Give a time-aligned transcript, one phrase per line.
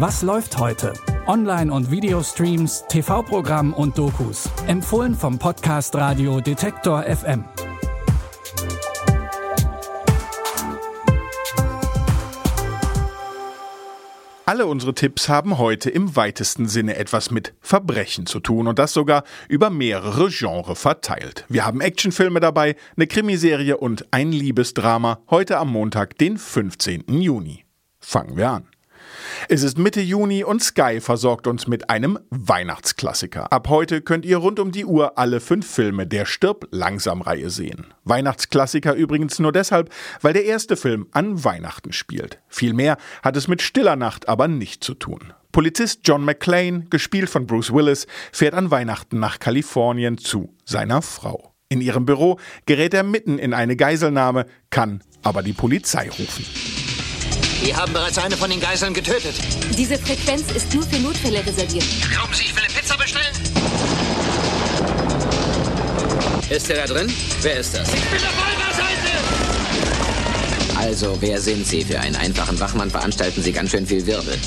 [0.00, 0.92] Was läuft heute?
[1.26, 4.48] Online- und Videostreams, TV-Programm und Dokus.
[4.68, 7.44] Empfohlen vom Podcast Radio Detektor FM.
[14.46, 18.92] Alle unsere Tipps haben heute im weitesten Sinne etwas mit Verbrechen zu tun und das
[18.92, 21.44] sogar über mehrere Genres verteilt.
[21.48, 27.20] Wir haben Actionfilme dabei, eine Krimiserie und ein Liebesdrama heute am Montag, den 15.
[27.20, 27.64] Juni.
[27.98, 28.68] Fangen wir an.
[29.46, 33.52] Es ist Mitte Juni und Sky versorgt uns mit einem Weihnachtsklassiker.
[33.52, 37.50] Ab heute könnt ihr rund um die Uhr alle fünf Filme der Stirb langsam Reihe
[37.50, 37.86] sehen.
[38.04, 39.90] Weihnachtsklassiker übrigens nur deshalb,
[40.22, 42.40] weil der erste Film an Weihnachten spielt.
[42.48, 45.32] Viel mehr hat es mit Stiller Nacht aber nicht zu tun.
[45.52, 51.54] Polizist John McClane, gespielt von Bruce Willis, fährt an Weihnachten nach Kalifornien zu seiner Frau.
[51.68, 56.44] In ihrem Büro gerät er mitten in eine Geiselnahme, kann aber die Polizei rufen.
[57.62, 59.34] Wir haben bereits eine von den Geiseln getötet.
[59.76, 61.84] Diese Frequenz ist nur für Notfälle reserviert.
[62.10, 63.34] Glauben Sie, ich will eine Pizza bestellen?
[66.48, 67.12] Ist er da drin?
[67.42, 67.88] Wer ist das?
[67.88, 69.08] Ich bin der Feuerwehrseite!
[70.78, 71.84] Also, wer sind Sie?
[71.84, 74.38] Für einen einfachen Wachmann veranstalten Sie ganz schön viel Wirbel.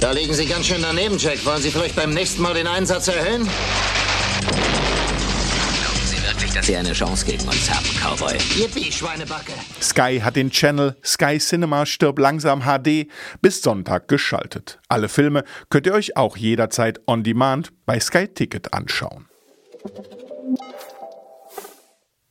[0.00, 1.44] Da liegen Sie ganz schön daneben, Jack.
[1.46, 3.48] Wollen Sie vielleicht beim nächsten Mal den Einsatz erhöhen?
[6.48, 8.38] Wirklich, dass Sie eine Chance gegen uns haben, Cowboy?
[8.56, 9.52] Yippie, Schweinebacke.
[9.82, 13.06] Sky hat den Channel Sky Cinema Stirb langsam HD
[13.42, 14.80] bis Sonntag geschaltet.
[14.88, 19.26] Alle Filme könnt ihr euch auch jederzeit on demand bei Sky Ticket anschauen.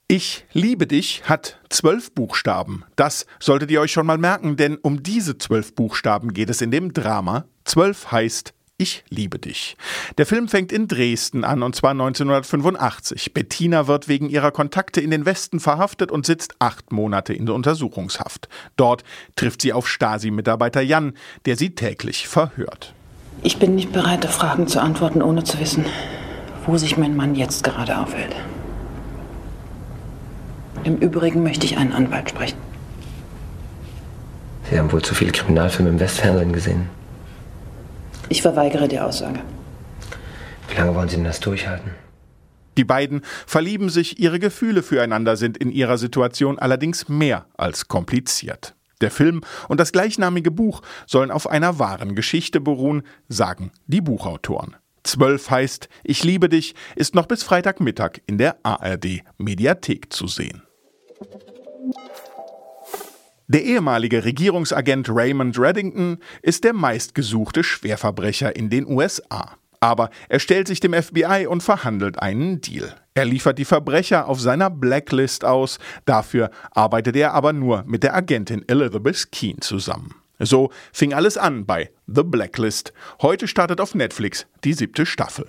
[0.08, 2.86] Ich liebe dich hat zwölf Buchstaben.
[2.96, 6.72] Das solltet ihr euch schon mal merken, denn um diese zwölf Buchstaben geht es in
[6.72, 7.46] dem Drama.
[7.66, 9.76] Zwölf heißt ich liebe dich.
[10.20, 13.34] Der Film fängt in Dresden an und zwar 1985.
[13.34, 17.56] Bettina wird wegen ihrer Kontakte in den Westen verhaftet und sitzt acht Monate in der
[17.56, 18.48] Untersuchungshaft.
[18.76, 19.04] Dort
[19.36, 21.14] trifft sie auf Stasi-Mitarbeiter Jan,
[21.46, 22.94] der sie täglich verhört.
[23.42, 25.86] Ich bin nicht bereit, auf Fragen zu antworten, ohne zu wissen,
[26.68, 28.36] wo sich mein Mann jetzt gerade aufhält.
[30.84, 32.58] Im Übrigen möchte ich einen Anwalt sprechen.
[34.70, 36.97] Sie haben wohl zu viele Kriminalfilme im Westfernsehen gesehen.
[38.30, 39.40] Ich verweigere die Aussage.
[40.70, 41.92] Wie lange wollen Sie denn das durchhalten?
[42.78, 48.76] Die beiden verlieben sich, ihre Gefühle füreinander sind in ihrer Situation allerdings mehr als kompliziert.
[49.02, 54.76] Der Film und das gleichnamige Buch sollen auf einer wahren Geschichte beruhen, sagen die Buchautoren.
[55.04, 60.64] Zwölf heißt Ich liebe dich ist noch bis Freitagmittag in der ARD Mediathek zu sehen.
[63.50, 69.56] Der ehemalige Regierungsagent Raymond Reddington ist der meistgesuchte Schwerverbrecher in den USA.
[69.80, 72.94] Aber er stellt sich dem FBI und verhandelt einen Deal.
[73.14, 78.16] Er liefert die Verbrecher auf seiner Blacklist aus, dafür arbeitet er aber nur mit der
[78.16, 80.16] Agentin Elizabeth Keane zusammen.
[80.40, 82.92] So fing alles an bei The Blacklist.
[83.22, 85.48] Heute startet auf Netflix die siebte Staffel.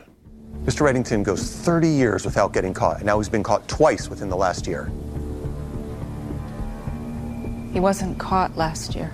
[0.64, 0.86] Mr.
[0.86, 4.36] Reddington goes 30 years without getting caught, and now he's been caught twice within the
[4.36, 4.88] last year.
[7.72, 9.10] He wasn't caught last year.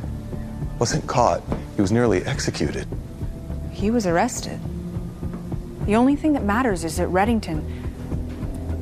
[0.79, 1.43] Wasn't caught,
[1.77, 2.87] he was nearly executed.
[3.71, 4.59] He was arrested.
[5.87, 7.63] The only thing that matters is that Reddington,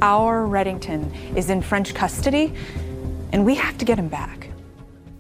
[0.01, 2.53] our Reddington, is in French custody,
[3.33, 4.49] and we have to get him back.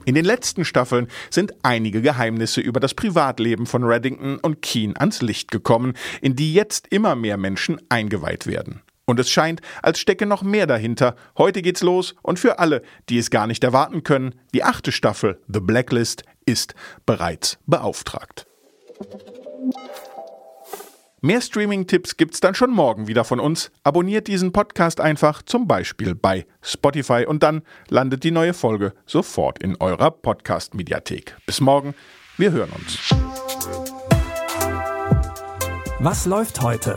[0.05, 5.23] In den letzten Staffeln sind einige Geheimnisse über das Privatleben von Reddington und Keane ans
[5.23, 8.83] Licht gekommen, in die jetzt immer mehr Menschen eingeweiht werden.
[9.05, 11.17] Und es scheint, als stecke noch mehr dahinter.
[11.37, 15.41] Heute geht's los und für alle, die es gar nicht erwarten können, die achte Staffel
[15.49, 16.75] The Blacklist ist
[17.05, 18.47] bereits beauftragt.
[21.25, 23.71] Mehr Streaming-Tipps gibt's dann schon morgen wieder von uns.
[23.85, 29.63] Abonniert diesen Podcast einfach, zum Beispiel bei Spotify, und dann landet die neue Folge sofort
[29.63, 31.37] in eurer Podcast-Mediathek.
[31.47, 31.95] Bis morgen,
[32.39, 32.99] wir hören uns.
[36.01, 36.97] Was läuft heute?